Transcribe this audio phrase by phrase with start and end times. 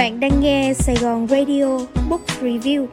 [0.00, 1.78] Bạn đang nghe Sài Gòn Radio
[2.10, 2.86] Book Review.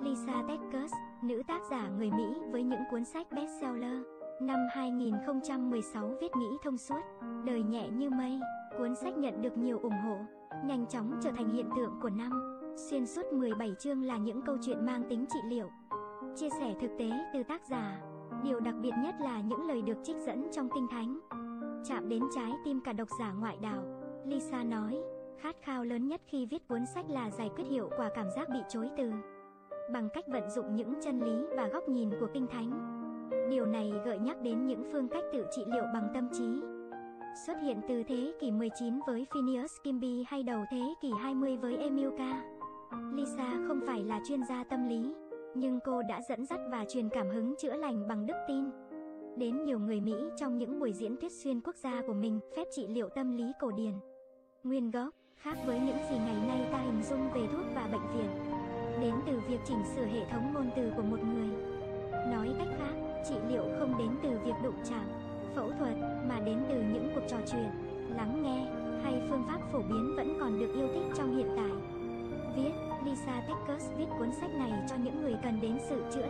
[0.00, 3.98] Lisa Tedkus, nữ tác giả người Mỹ với những cuốn sách bestseller.
[4.42, 7.00] Năm 2016 viết nghĩ thông suốt,
[7.44, 8.40] đời nhẹ như mây,
[8.78, 10.16] cuốn sách nhận được nhiều ủng hộ,
[10.64, 12.60] nhanh chóng trở thành hiện tượng của năm.
[12.90, 15.70] Xuyên suốt 17 chương là những câu chuyện mang tính trị liệu,
[16.36, 18.00] chia sẻ thực tế từ tác giả.
[18.44, 21.20] Điều đặc biệt nhất là những lời được trích dẫn trong kinh thánh.
[21.88, 23.84] Chạm đến trái tim cả độc giả ngoại đạo,
[24.26, 24.98] Lisa nói,
[25.38, 28.48] khát khao lớn nhất khi viết cuốn sách là giải quyết hiệu quả cảm giác
[28.48, 29.12] bị chối từ
[29.92, 32.70] bằng cách vận dụng những chân lý và góc nhìn của kinh thánh.
[33.50, 36.60] Điều này gợi nhắc đến những phương cách tự trị liệu bằng tâm trí.
[37.46, 41.76] Xuất hiện từ thế kỷ 19 với Phineas Kimby hay đầu thế kỷ 20 với
[41.76, 42.42] Emilka.
[43.12, 45.14] Lisa không phải là chuyên gia tâm lý,
[45.54, 48.64] nhưng cô đã dẫn dắt và truyền cảm hứng chữa lành bằng đức tin.
[49.36, 52.64] Đến nhiều người Mỹ trong những buổi diễn thuyết xuyên quốc gia của mình, phép
[52.70, 53.92] trị liệu tâm lý cổ điển.
[54.64, 58.16] Nguyên gốc, khác với những gì ngày nay ta hình dung về thuốc và bệnh
[58.16, 58.30] viện.
[59.00, 61.48] Đến từ việc chỉnh sửa hệ thống ngôn từ của một người.
[62.10, 65.06] Nói cách khác, trị liệu không đến từ việc đụng chạm,
[65.54, 65.96] phẫu thuật,
[66.28, 67.70] mà đến từ những cuộc trò chuyện,
[68.16, 68.66] lắng nghe,
[69.02, 71.72] hay phương pháp phổ biến vẫn còn được yêu thích trong hiện tại.
[72.56, 72.72] Viết,
[73.04, 76.23] Lisa Techers viết cuốn sách này cho những người cần đến sự chữa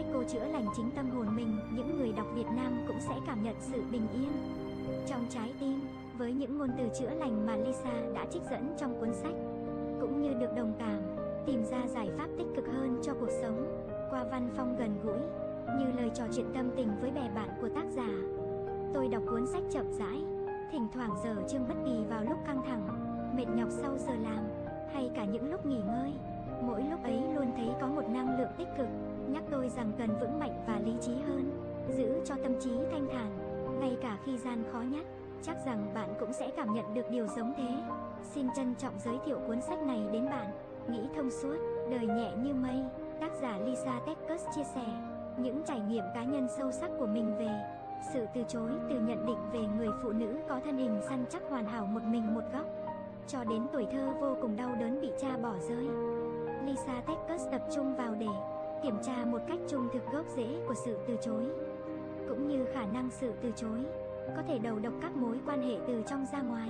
[0.00, 3.14] cách cô chữa lành chính tâm hồn mình, những người đọc Việt Nam cũng sẽ
[3.26, 4.32] cảm nhận sự bình yên.
[5.06, 5.80] Trong trái tim,
[6.18, 9.32] với những ngôn từ chữa lành mà Lisa đã trích dẫn trong cuốn sách,
[10.00, 11.00] cũng như được đồng cảm,
[11.46, 15.20] tìm ra giải pháp tích cực hơn cho cuộc sống, qua văn phong gần gũi,
[15.78, 18.10] như lời trò chuyện tâm tình với bè bạn của tác giả.
[18.94, 20.24] Tôi đọc cuốn sách chậm rãi,
[20.72, 22.86] thỉnh thoảng giờ chương bất kỳ vào lúc căng thẳng,
[23.36, 24.44] mệt nhọc sau giờ làm,
[24.92, 26.12] hay cả những lúc nghỉ ngơi.
[26.62, 28.39] Mỗi lúc ấy luôn thấy có một năng lượng
[29.76, 31.50] rằng cần vững mạnh và lý trí hơn,
[31.88, 33.38] giữ cho tâm trí thanh thản,
[33.80, 35.04] ngay cả khi gian khó nhất.
[35.42, 37.70] Chắc rằng bạn cũng sẽ cảm nhận được điều giống thế.
[38.22, 40.46] Xin trân trọng giới thiệu cuốn sách này đến bạn.
[40.88, 41.56] Nghĩ thông suốt,
[41.90, 42.84] đời nhẹ như mây.
[43.20, 44.84] Tác giả Lisa Techcus chia sẻ
[45.38, 47.48] những trải nghiệm cá nhân sâu sắc của mình về
[48.12, 51.42] sự từ chối từ nhận định về người phụ nữ có thân hình săn chắc
[51.50, 52.66] hoàn hảo một mình một góc
[53.26, 55.88] cho đến tuổi thơ vô cùng đau đớn bị cha bỏ rơi.
[56.64, 58.26] Lisa Techcus tập trung vào để
[58.90, 61.44] kiểm tra một cách trung thực gốc rễ của sự từ chối,
[62.28, 63.78] cũng như khả năng sự từ chối
[64.36, 66.68] có thể đầu độc các mối quan hệ từ trong ra ngoài.